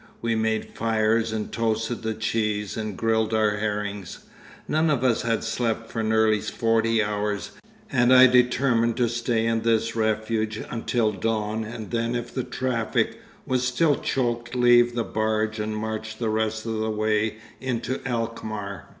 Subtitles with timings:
[0.19, 4.21] We made fires and toasted the cheese and grilled our herrings.
[4.67, 7.51] None of us had slept for nearly forty hours,
[7.91, 13.19] and I determined to stay in this refuge until dawn and then if the traffic
[13.45, 18.87] was still choked leave the barge and march the rest of the way into Alkmaar.